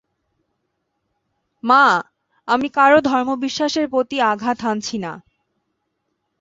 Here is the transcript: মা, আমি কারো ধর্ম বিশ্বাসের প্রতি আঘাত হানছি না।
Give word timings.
মা, 1.63 1.83
আমি 2.47 2.67
কারো 2.69 2.97
ধর্ম 3.01 3.29
বিশ্বাসের 3.35 3.85
প্রতি 3.89 4.17
আঘাত 4.21 4.57
হানছি 4.61 4.97
না। 4.97 5.11